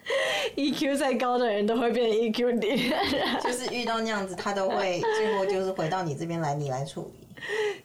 [0.56, 2.92] EQ 再高的人都会变 EQ 低，
[3.42, 7.26] 就是遇到那样子，他都会最后就是回到你这边来，你来处理。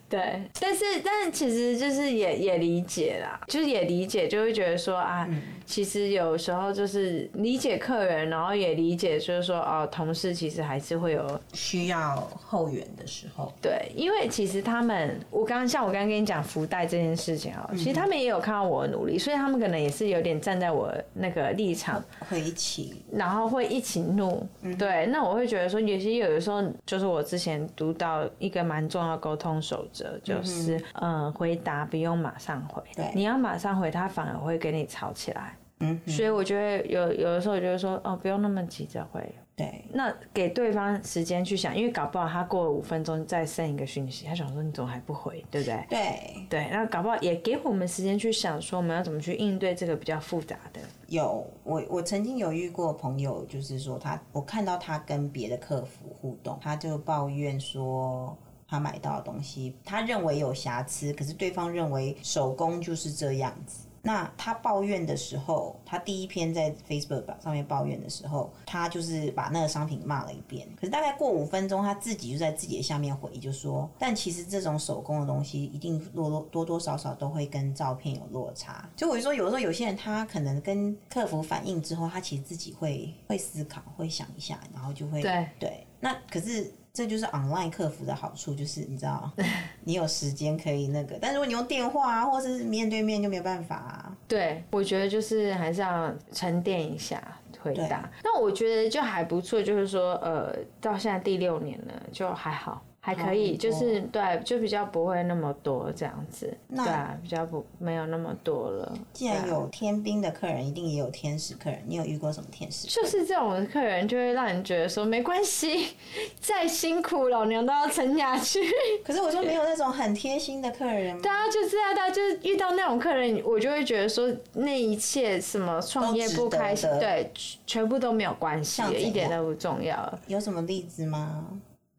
[0.10, 13.54] 对，但是但是其实就是也也理解啦，就是也理解，就会觉得说啊，嗯、其实有时候就是理解客人，然后也理解就是说哦，同事其实还是会有需要后援的时候。
[13.62, 24.44] 对，因为其实他们，我刚刚像我刚刚跟你讲福袋这件事情啊，其实他们也有看到我的努力，所以他们可能也是有点站在我那个立场，会一起，然后会一起怒。
[24.64, 30.18] 嗯、对，那我会觉得说，有些有的时候就是我之前读到一个蛮重要的沟通守则。
[30.20, 35.58] 就是嗯，嗯，回答不用马上回，对，你要马上回，他反而会跟你吵起来。
[35.82, 39.22] 嗯，所以我觉得有有的时候，我就会说哦，不用那么急着回。
[39.56, 45.86] 对，那给对方时间去想，因为搞不好他过了五分钟再 send 一个讯息，他想说你怎么还不回，对不对？
[45.90, 50.80] 对对，那搞不好也给我们时间去想，说我们要怎么去应对这个比较复杂的。
[51.08, 58.38] 有，我我曾经有遇过朋友，就是说他，我看到他跟别的客服互动，他就抱怨说。
[58.70, 63.86] 他买到的东西，他认为有瑕疵，可是对方认为手工就是这样子。
[64.02, 70.66] 那他抱怨的时候，他第一篇在 Facebook 上面抱怨的时候，他就是把那个商品骂了一遍。
[70.78, 85.88] 可是大概过五分钟，他自己就在自己的下面回，就说：“但其实这种手工的东西，一定多多多多少少都会跟照片有落差。”就我就说，有的时候有些人他可能跟客服反映之后，他其实自己会会思考，会想一下，然后就会对对。
[86.00, 86.74] 那可是。
[87.00, 89.32] 这就是 online 客服的好处，就是你知道，
[89.86, 94.18] 你有时间可以那个，但如果你用电话啊，或者是面对面就没有办法啊。
[94.28, 97.24] 对，我觉得就是还是要沉淀一下
[97.62, 98.12] 回答。
[98.22, 102.84] 那我觉得就还不错，就是说，呃，到现在第六年了，就还好。
[103.16, 108.94] 还可以，就是对，就比较不会那么多这样子，那对啊，比较不没有那么多了。
[109.14, 111.82] 既然有天兵的客人，一定也有天使客人。
[111.88, 112.88] 你有遇过什么天使？
[112.88, 115.96] 就是这种客人，就会让人觉得说没关系，
[116.40, 118.60] 再辛苦老娘都要撑下去。
[119.04, 121.22] 可是我说没有那种很贴心的客人吗？
[121.24, 127.32] 对啊，就是啊，大家就是遇到那种客人，我就会觉得说那一切什么创业不开心，对，
[127.66, 130.20] 全部都没有关系，一点都不重要。
[130.28, 131.46] 有什么例子吗？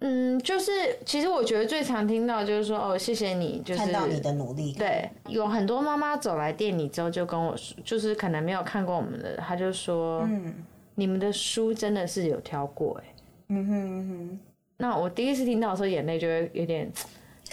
[0.01, 0.71] 嗯，就是
[1.05, 4.73] 其实我觉得最常听到就是说哦，谢谢你，就是看到你的努力。
[4.73, 10.55] 对，有很多妈妈走来店里之后就跟我说，就是可能没有看过我们的，她就说，嗯，
[10.95, 13.15] 你们的书真的是有挑过哎。
[13.49, 14.41] 嗯哼嗯哼。
[14.79, 16.91] 那我第一次听到的时候，眼泪就会有点。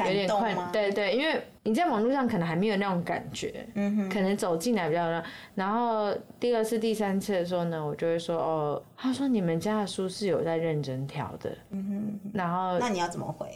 [0.05, 5.23] 有点快，对对，因为你在网络上可能还没有那种感觉，嗯哼，可能走进来比较让。
[5.55, 11.86] 然后第二次、第三次的时候呢，我就会说哦，他说你们家的书是有在认真挑的，嗯
[12.23, 12.31] 哼。
[12.33, 13.47] 然后那你要怎么回？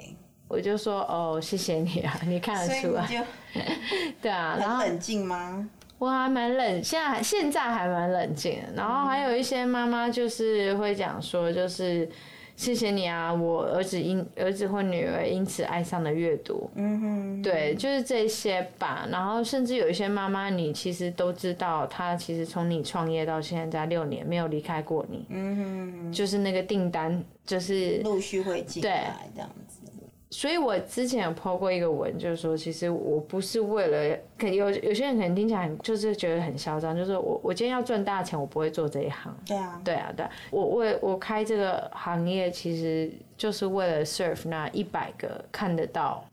[0.47, 3.07] 我就说哦，谢谢你啊，你看得出来，
[4.21, 4.57] 对啊。
[4.59, 5.69] 然后冷静吗？
[5.97, 8.57] 我还蛮冷，现在现在还蛮冷静。
[8.75, 12.09] 然后还有一些妈妈就是会讲说，就是。
[12.61, 16.69] 谢谢你啊，我儿子因儿子或女儿因此爱上了阅读。
[16.75, 19.07] 嗯哼，对，就是这些吧。
[19.11, 25.25] 然后甚至有一些妈妈，你其实都知道，她其实从你创业到现在六年没有离开过你。
[25.29, 29.79] 嗯哼，就是那个订单就是陆续会进来这样子。
[30.31, 39.35] 所以我之前有 po 过一个文，就是说，其实我不是为了，可有有些人可能听起来就是觉得很嚣张，就是我我今天要赚大钱，我不会做这一行。
[39.45, 46.25] 对啊，对啊，对啊，我为我开这个行业，其实就是为了 serve 那一百个看得到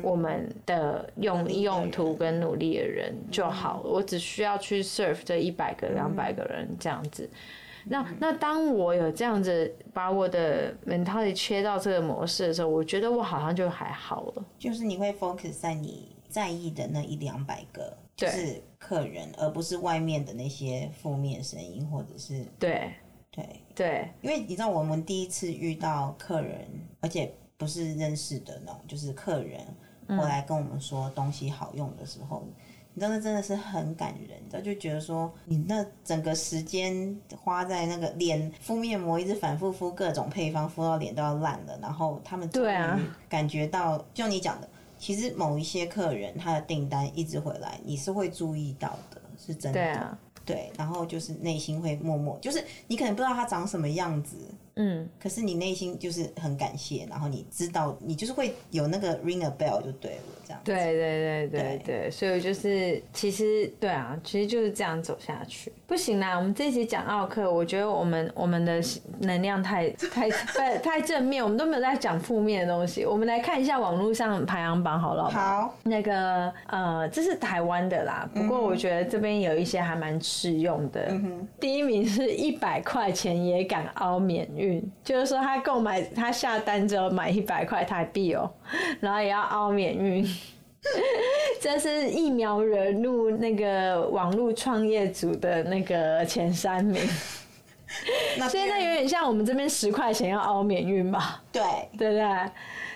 [0.00, 7.28] 我们的用用途跟努力的人就好，我只需要去 serve 这一百个、两百个人这样子。
[7.84, 14.44] 那那当我有这样子把我的 mentality 切到这个模式的时候，我觉得我好像就还好了。
[14.58, 22.92] 就是你会 focus 在你在意的那一两百个，就是客人，而不是外面的那些负面声音，或者是对
[23.30, 24.10] 对对。
[24.22, 26.68] 因为你知道，我们第一次遇到客人，
[27.00, 29.60] 而且不是认识的那种，就是客人
[30.06, 32.44] 过来跟我们说东西好用的时候。
[32.94, 41.78] 嗯你知道那真的是很感人，你知道就觉得说，你那整个时间花在那个脸敷面膜，一直反复敷各种配方，敷到脸都要烂了。
[41.80, 49.80] 然后他们终于感觉到，就你讲的，其实某一些客人他的订单一直回来，你是会注意到的，是真的。
[49.80, 54.36] 对啊，对，然后就是内心会默默，就是你可能不知道他长什么样子。
[54.74, 60.60] 嗯，可是你内心就是很感谢，然后你知道，你就是会有那个 ring a bell 就对了，这样。
[60.64, 65.72] 对对对对对，对，所以就是其实对啊，其实就是这样走下去。
[65.86, 68.80] 不行啦，我们这一集讲奥克，我觉得我们我们的
[69.20, 73.04] 能量太 太太太正面，我们都没有在讲负面的东西。
[73.04, 75.28] 我们来看一下网络上排行榜好了。
[75.30, 81.06] 好，那个呃，这是台湾的啦，不过我觉得这边有一些还蛮适用的。
[81.10, 84.80] 嗯，第一名是一百块钱也敢凹免运。
[85.02, 88.50] 就是说，他购买他下单之后买一百块台币哦，
[89.00, 90.26] 然后也要凹免运。
[91.60, 97.00] 这是疫苗惹怒那个网络创业组的那个前三名。
[98.38, 101.42] 那现在有点像我们这边十块钱要凹免运吧？
[101.52, 101.62] 对，
[101.98, 102.50] 对不对？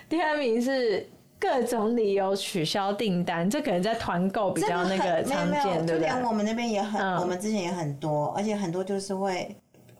[0.09, 1.07] 第二名是
[1.39, 6.09] 各种理由取消订单，这可能在团购比较那个常见，对不对？
[6.25, 9.55] 我们那边也很，嗯、我们之前也很多，而且很多就是会。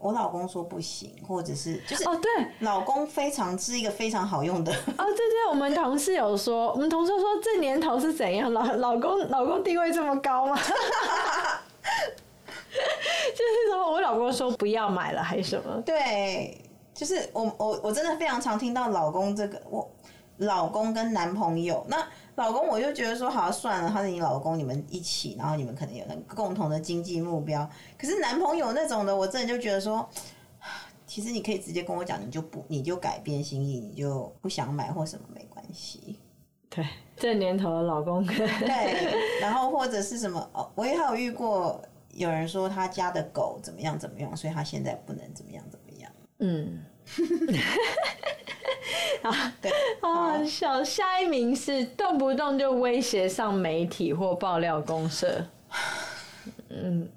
[0.05, 10.55] 我老公说不行，或者是就是哦，对，老公非常是一个非常好用的哦，对对，我们同事有说， 我们同事说这年头是怎样，老老公老公地位这么高吗？
[12.75, 15.81] 就是说我老公说不要买了还是什么？
[15.83, 16.55] 对，
[16.93, 19.89] 就是我我我真的非常常听到老公这个，我
[20.37, 21.97] 老公跟男朋友那。
[22.35, 27.67] 老公，我就觉得说，好算了，他是你老公，你们一起，然后你们可能有那个共同的经济目标。
[27.97, 30.07] 可是男朋友那种的，我真的就觉得说，
[31.07, 36.19] 其实你可以直接跟我讲，你就不，你就改变心意，你就不想买或什么没关系。
[36.69, 38.25] 对，这年头的老公。
[38.25, 46.11] 对， 然后或者是什么哦，我也还有遇过有人说他家的狗怎么样怎么样，所以他现在不能怎么样怎么样。
[46.39, 46.83] 嗯。
[49.29, 50.83] 啊，对， 好笑。
[50.83, 55.45] 下一名是动不动就威胁上媒体或爆料公社。
[56.69, 57.07] 嗯，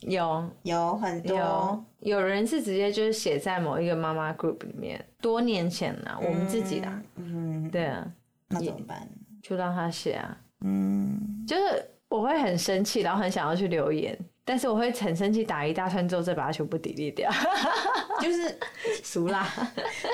[0.00, 0.48] 有。
[0.62, 1.36] 有很多。
[1.36, 8.06] 有，有人是直接就是写在某一个妈妈 group 里面，多年前了，啊，我们自己的，嗯，对啊，
[8.48, 9.08] 那怎么办？
[9.42, 11.62] 就让他写啊，嗯，就是
[12.08, 14.16] 我会很生气，然后很想要去留言，
[14.48, 17.30] 但是我会很生气，打一大串之后再把它全部 delete 掉。
[18.18, 18.58] 就是
[19.04, 19.46] 俗啦，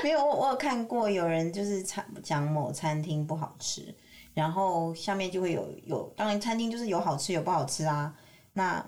[0.02, 3.94] 没有我我有看过有人就是餐讲某餐厅不好吃，
[4.34, 8.12] 然后下面就会有有，当然餐厅就是有好吃有不好吃啊，
[8.54, 8.84] 那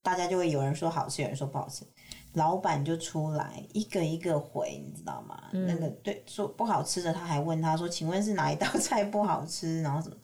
[0.00, 1.84] 大家就会有人说好吃，有人说不好吃，
[2.34, 5.42] 老板就出来一个一个回，你知道吗？
[5.54, 9.82] 嗯、那个对说不好吃的，他还问他说，请问是哪一道菜不好吃？
[9.82, 10.16] 然后什么？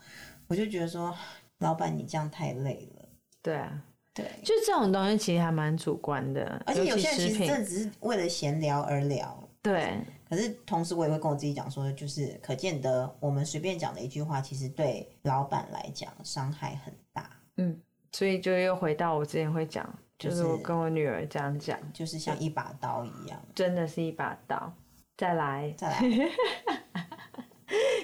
[0.47, 1.13] 我就觉得说，
[1.59, 3.09] 老板你这样太累了。
[3.43, 3.83] 对啊。
[4.15, 9.49] 对，就这种东西其实还蛮主观的，而且有些人其实真的只是为了闲聊而聊。
[9.63, 9.97] 对，
[10.29, 17.31] 可是同时我也会跟我自己讲说，就是可见得我们随便讲的一句话，其实对老板来讲伤害很大。
[17.57, 19.89] 嗯，所以就又回到我之前会讲，
[20.19, 24.73] 就是我跟我女儿这样讲，就是像一把刀一样，真的是一把刀。
[25.17, 26.01] 再来，再来，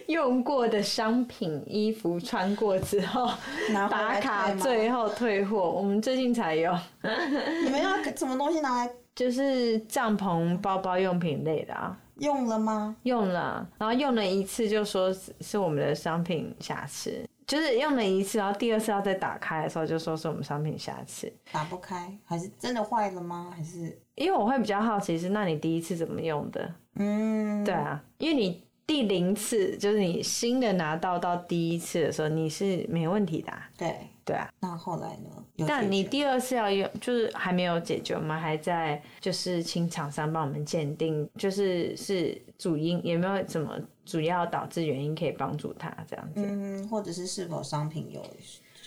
[0.09, 3.31] 用过的商品、衣服穿过之后
[3.91, 5.71] 打卡，最后退货。
[5.71, 6.75] 我们最近才有。
[7.65, 8.91] 你们要什么东西拿来？
[9.15, 11.95] 就是帐篷、包包用品类的啊。
[12.17, 12.97] 用了吗？
[13.03, 17.23] 用了，然后用了一次就说是我们的商品瑕疵。
[17.47, 23.53] 就是用了一次，然后第二次要再打开的时候，就说是我们商品瑕疵，打不开，还是真的坏了吗？
[23.55, 26.75] 还是因为我会比较好奇是，那你第一次怎么用的？
[26.97, 33.71] 嗯，对啊，因为你第零次就是你新的拿到到第一次的时候，你是没问题的啊。
[33.79, 33.95] 对。
[34.25, 35.67] 对啊，那后来呢？
[35.67, 48.23] 但你第二次要用，就是还没有解决，我们还在就是请厂商帮我们鉴定，就是是主因有没有什么主要导致原因可以帮助他这样子，嗯，或者是是否商品有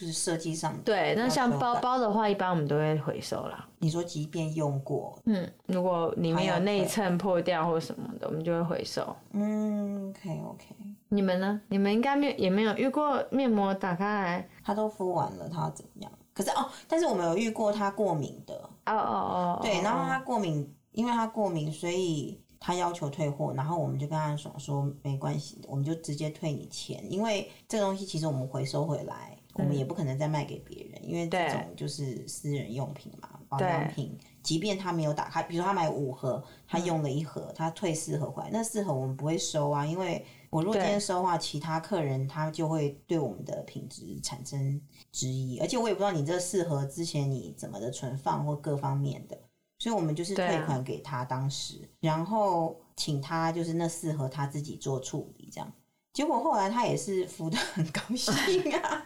[0.01, 3.69] 就是设计上对，那像包包的话，一般我们都会回收啦。
[3.77, 9.15] 你说即便用过，嗯，如果里面有内衬破掉或什么的，我们就会回收。
[9.33, 10.65] 嗯，OK OK。
[11.09, 11.61] 你们呢？
[11.67, 16.11] 你们应该没也没有遇过面膜打开来，它都敷完了，它要怎样？
[16.33, 18.55] 可是哦，但是我们有遇过它过敏的。
[18.87, 19.59] 哦哦哦。
[19.61, 34.17] 对，然后它过敏，因为它过敏，所以他要求退货，然后我们就跟他爽说没关系，我们就直接退你钱，因为这个东西其实我们回收回来，我们也不可能再卖给别人，嗯、因为这种就是私人用品嘛，保养品。
[34.41, 44.81] 即便他没有打开，比如说他买五盒，他用了一盒，他退四盒回来，那四盒我们不会收啊，因为我如果今天收的话，其他客人他就会对我们的品质产生
[45.11, 49.37] 质疑，而且我也不知道你这四盒之前你怎么的存放或各方面的，
[49.77, 55.71] 所以我们就是退款给他当时，然后请他就是那四盒他自己做处理，这样，
[56.13, 58.33] 结果后来他也是服的很高兴
[58.73, 59.05] 啊，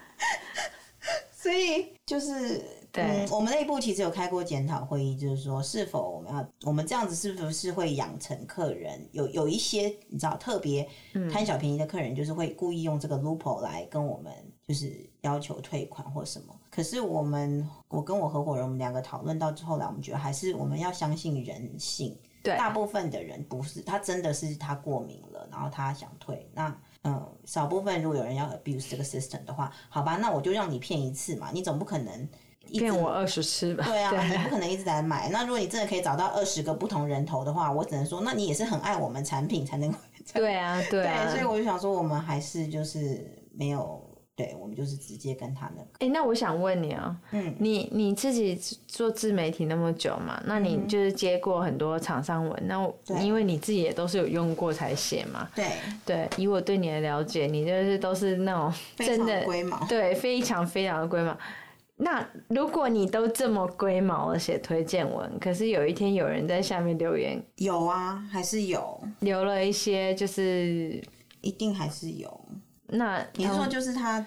[1.45, 2.61] 所以就是。
[2.97, 10.87] 嗯，我们内部其实有开过检讨会议，就是说是否我们要我们这样子是不是会养成客人有有一些你知道特别
[11.29, 14.31] 贪小便宜的客人，就是会故意用这个 loophole 来跟我们
[14.65, 16.57] 就是要求退款或什么。
[16.71, 22.17] 可是我们我跟我合伙人我们两个讨论到之后来，我们觉得还是我们要相信人性。
[22.41, 26.49] 对，大部分的人不是他真的是他过敏了，然后他想退。
[26.53, 26.73] 那
[27.05, 32.27] 嗯，少部分如果有人要 abuse 这个 system 的话，好吧，那我就让你骗一次嘛，你总不可能。
[32.67, 33.85] 骗我二十次吧？
[33.85, 35.29] 对啊，你不可能一直在买。
[35.29, 39.93] 那如果你真的可以找到二十个不同人头的话，我只能说，那你也是很爱我们产品才能。
[40.33, 41.25] 对啊，对啊。
[41.29, 44.03] 对，所以我就想说，我们还是就是没有，
[44.35, 45.87] 对，我们就是直接跟他那个。
[45.93, 48.53] 哎、欸，那我想问你啊，嗯，你你自己
[48.85, 52.85] 做自媒体那么久嘛，那你就是接过很多厂商文，那
[53.21, 55.49] 因为你自己也都是有用过才写嘛。
[55.55, 55.65] 对
[56.05, 61.37] 对，以我对你的了解，你就是都是那种真的龟毛，对，非常非常的龟毛。
[61.95, 71.01] 那如果你都这么龟毛的写推荐文，可是有一天有人在下面留言，有啊，还是有留了一些，就是
[71.39, 72.41] 一定还是有。
[72.97, 74.25] 那你说就是他，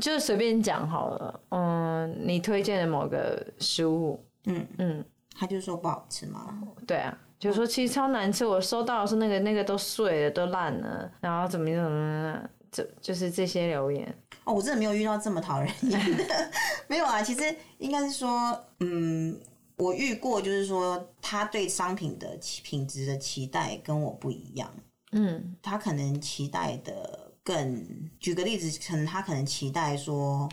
[0.00, 1.40] 就是随便讲好了。
[1.50, 5.04] 嗯，你推荐的某个食物，嗯嗯，
[5.38, 6.58] 他就说不好吃吗？
[6.86, 12.40] 对啊，就说其实超难吃，我收到的是那个那个都碎了，都烂了，然后怎么怎么，
[12.70, 14.14] 就就是这些留言。
[14.44, 16.50] 哦，我真的没有遇到这么讨人厌的，
[16.86, 17.22] 没有啊。
[17.22, 17.42] 其实
[17.78, 19.36] 应该是说，嗯，
[19.76, 24.70] 我遇过，就是说他对商品的品质的期待跟我不一样。
[25.12, 30.48] 嗯，他可能期待的更，举个例子，可能他可能期待说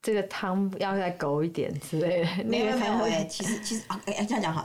[0.00, 2.44] 这个汤要再勾一点之类的。
[2.44, 4.64] 没有没有哎， 其实其实啊，哎、欸、这样讲好，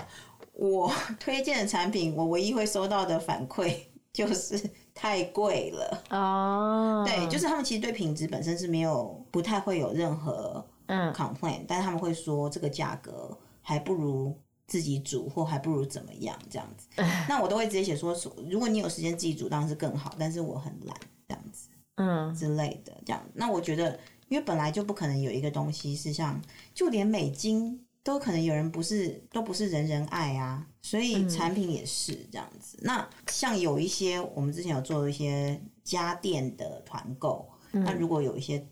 [0.54, 3.76] 我 推荐的产品，我唯一会收到的反馈
[4.14, 4.62] 就是。
[4.94, 16.88] 太贵了哦，对，就是他们其实对品质本身是没有不太会有任何嗯 complain，但是他们会说这个价格还不如自己煮或还不如怎么样这样子。
[17.28, 18.16] 那我都会直接写说，
[18.50, 20.96] 如果你有时间自己煮当然是更好，但是我很懒
[21.28, 23.24] 这样子，嗯之类的这样。
[23.34, 26.42] 那我觉得，因为本来就不可能有一个东西是像，
[26.74, 27.86] 就连美金。
[28.04, 32.76] 都可能有人不是，都不是人人爱啊，所以产品也是这样子。
[32.80, 38.68] 嗯、那像有一些我们之前有做一些家电的团购，嗯、那如果有一些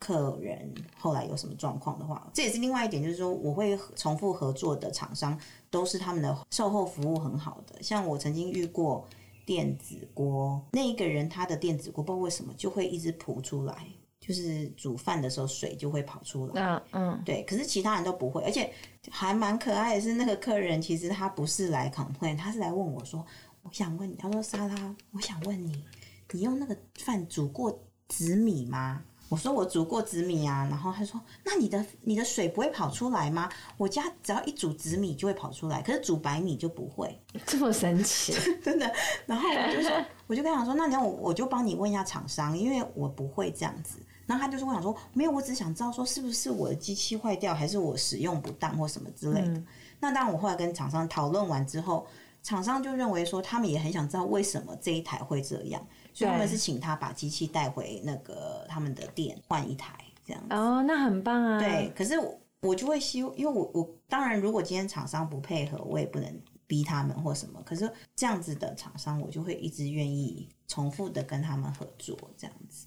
[0.00, 5.38] 客人后来有什么状况的话，这也是另外一点，就是说我会重复合作的厂商
[5.70, 7.80] 都是他们的售后服务很好的。
[7.80, 9.06] 像我曾经遇过
[9.44, 13.86] 电子锅，那一个人他的电子锅不知道为什么就会一直扑出来。
[14.24, 17.42] 就是煮饭的时候水就会跑出来，嗯嗯，对。
[17.42, 18.72] 可是其他人都不会，而且
[19.10, 23.26] 还蛮可爱的是，那个客人其实他不是来 complain，他是来问我说
[23.62, 25.84] ：“我想问你，他说莎拉，我想问你，
[26.30, 27.76] 你用那个饭煮过
[28.06, 29.02] 紫米吗？”
[29.32, 33.48] 我说我煮过紫米啊，然后他说那你的你的水不会跑出来吗？
[33.78, 38.92] 我家只要一煮紫米就会跑出来，可是煮白米就不会， 这么神奇，真的。
[39.24, 39.90] 然后我就说，
[40.26, 43.98] 我就跟他说，那你要我我就帮你问一下厂商，因为我不会这样子。
[44.26, 49.48] 然后他就是我想说，没有，我只想知道说是不是我的机器坏掉，还是我使用不当或什么之类的。
[49.48, 49.66] 嗯、
[49.98, 52.06] 那当然，我后来跟厂商讨论完之后，
[52.42, 55.82] 厂商就认为说他们也很想知道为什么这一台会这样。
[56.12, 61.58] 所以他们是请他把机器带回那个他们的店换一台这样子哦，那很棒啊。
[61.58, 67.62] 对，可是我我就会希望，因为我我当然如果今天厂商不配合，我也不能逼他们或什么。
[67.64, 72.86] 可是这样子的厂商，我就会一直愿意重复的跟他们合作这样子。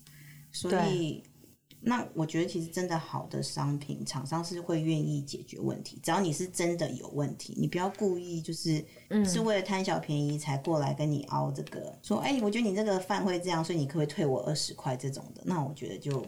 [0.51, 1.23] 所以。
[1.81, 5.99] 那我觉得其实真的好的商品，厂商是会愿意解决问题。
[6.01, 8.83] 只要你是真的有问题，你不要故意就是
[9.23, 15.43] 是为了贪小便宜才过来跟你凹这个，嗯、说哎、欸，我觉得你这个饭会这样，所以你可不可以退我二十块这种的？
[15.45, 16.25] 那我觉得就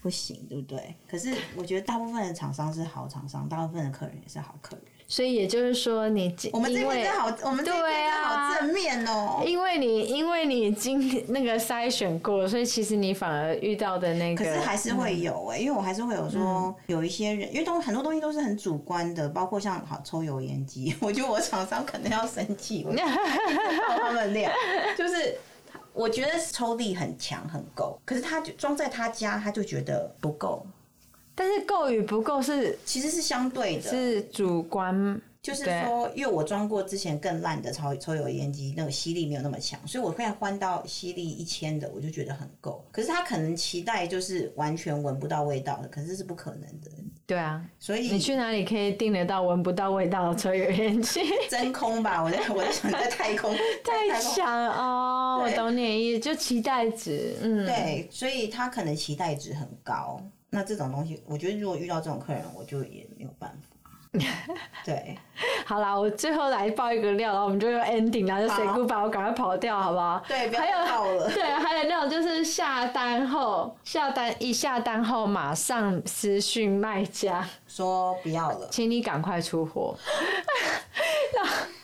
[0.00, 0.94] 不行，对不对？
[1.06, 4.84] 可是我觉得大部分的厂商是好厂商，大部分的客人也是好客人。
[5.08, 9.44] 所以也就是说你，你我们这边真好，我们这边真好正面哦、喔。
[9.46, 22.92] 因为你因为你经那个筛选过，所以其实你反而遇到的那个，可是还是会有哎、欸，嗯、因为我还是会有说有一些人，因为都很多东西都是很主观的，包括像好抽油烟机， 我觉得我厂商可能要生气，我
[23.98, 24.52] 他们量
[24.98, 25.36] 就是
[25.92, 30.66] 我觉得抽力很强很够，可是他就装在他家，他就觉得不够。
[31.36, 35.20] 但是够与不够是其实是相对的，是主观。
[35.42, 42.84] 就是说，因为我装过之前更烂的抽抽油烟机，那个吸力没有那么强，所以我现在换到吸力一千的，我就觉得很够。
[42.90, 46.90] 可是他可能期待就是完全闻不到味道的，可是是不可能的。
[47.28, 51.20] 对啊，所以你去哪里可以订得到闻不到味道的抽油烟机？
[51.48, 53.54] 真空吧，我在我在想在太空。
[53.84, 60.20] 太强哦，我懂你意思，就期待值，嗯，对，所以他可能期待值很高。
[60.56, 63.76] 那这种东西，我觉得如果遇到这种客人，我就也没有办法。
[64.82, 65.18] 对，
[65.66, 70.22] 好啦，我最后来爆一个料，然后我们就用 ending，然后就 say goodbye，我赶快跑掉，好不好？
[70.26, 71.28] 对，不要跑了。
[71.28, 79.94] 对，还有那种就是下单后，下单一下单后马上私讯卖家说不要了，请你赶快出货。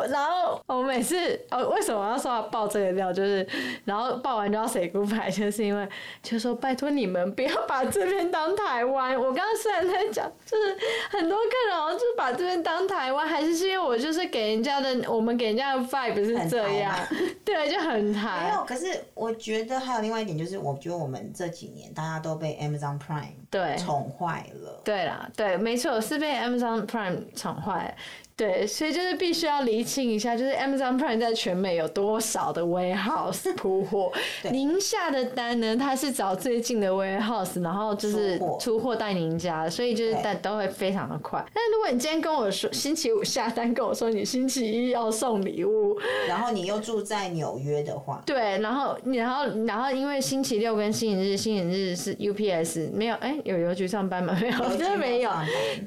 [0.00, 3.12] 我然后 我每次哦，为什么要说要爆这个料？
[3.12, 3.46] 就是
[3.84, 5.86] 然后爆完就要 say goodbye，就是因为
[6.22, 9.16] 就说拜托你们不要把这边当台湾。
[9.16, 10.76] 我刚刚虽然在讲，就是
[11.10, 16.94] 很多客人好像，就把这边当台湾，还是是因为我就是给人家的，我们给人家的 vibe 是这样，
[17.44, 18.44] 对，就很台。
[18.44, 24.80] 没有，可是我觉得还有另外一点，就是我觉得我们这几年大家都被 Amazon Prime 对宠坏了。
[24.84, 27.94] 对啦，对，没错，是被 Amazon Prime 宠坏。
[28.40, 34.10] 对，所以就是必须要厘清一下，就是 Amazon Prime 在全美有多少的 warehouse 铺货。
[34.42, 41.38] 对您下的单呢，它是找最近的 warehouse，然后就是出货带您家，所以就是单都会非常的快。
[41.42, 54.34] 对但如果你今天跟我说星期五下单，跟我说你星期一要送礼物，然后你又住在纽约的话，对，然后然后然后因为星期六跟星期日，星期日是 UPS 没有，哎，有邮局上班吗？
[54.40, 55.30] 没有，真的没有。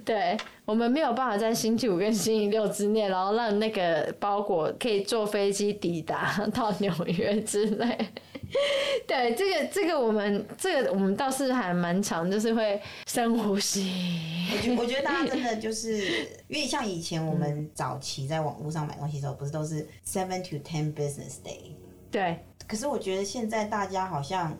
[0.06, 0.38] 对。
[0.66, 7.98] 我们没有办法在星期五跟星期六之内，然后让那个包裹可以坐飞机抵达到纽约之类。
[9.06, 13.92] 对，这个这个我们这个我们倒是还蛮长，就是会深呼吸。
[14.54, 21.74] 我觉我觉得大家真的就是，因为像以前我们早期在网络上买东西的时候，不是都是 seven to ten business day。
[22.10, 22.38] 对。
[22.66, 24.58] 可是我觉得现在大家好像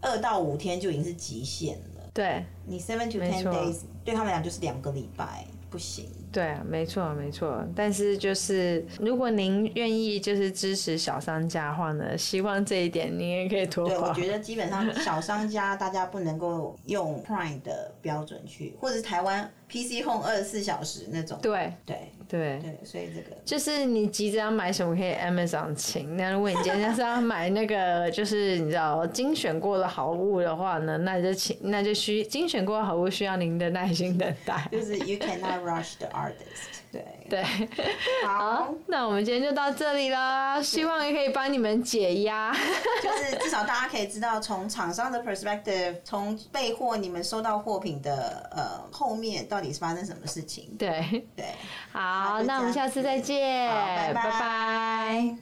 [0.00, 2.10] 二到五天就已经是极限了。
[2.14, 2.44] 对。
[2.64, 3.78] 你 seven to ten days。
[4.04, 6.08] 对他们俩就是两个礼拜不行。
[6.32, 7.64] 对啊，没错没错。
[7.74, 13.88] 但是就是如果您愿意就是支持小商家的话呢，希望这一点您也可以多。
[13.88, 21.38] 对，我觉得基本上小商家大家不能够用 Prime 的标准去，或者是台湾 PC Home 二十四小时那种。
[21.42, 26.16] 对对对对，所以这个就是你急着要买什么可以 Amazon 请。
[26.16, 34.68] 那如果你今天是要买那个就是你知道精选过的好物的话呢，那就请那就需精选过的好物需要您的耐心等待。
[34.70, 36.79] 就是 You cannot rush the artist。
[36.90, 37.04] 对。
[37.30, 37.44] 对，
[38.26, 42.52] 好，那我们今天就到这里啦，希望也可以帮你们解压，
[43.00, 50.74] 就是至少大家可以知道从厂商的 perspective，从备货你们收到货品的呃后面到底是发生什么事情。
[50.76, 51.24] 对。
[51.36, 51.46] 对，
[51.92, 54.22] 好，那我们下次再见，拜拜。
[54.24, 55.36] 拜拜。